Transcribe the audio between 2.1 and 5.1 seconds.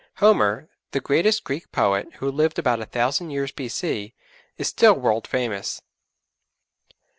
who lived about a thousand years B.C., is still